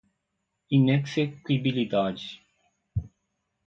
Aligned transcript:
inexequibilidade 0.77 2.23